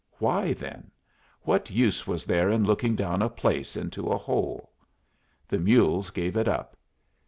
[0.17, 0.89] Why, then?
[1.43, 4.71] What use was there in looking down a place into a hole?
[5.47, 6.75] The mules gave it up.